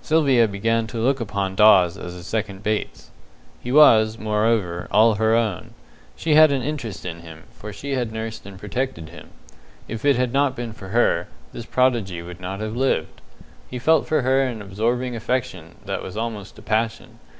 [0.00, 3.10] Sylvia began to look upon Dawes as a second Bates.
[3.60, 5.74] He was, moreover, all her own.
[6.14, 9.30] She had an interest in him, for she had nursed and protected him.
[9.88, 13.20] If it had not been for her, this prodigy would not have lived.
[13.68, 17.18] He felt for her an absorbing affection that was almost a passion.